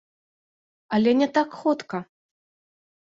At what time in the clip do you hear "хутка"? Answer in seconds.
1.61-1.97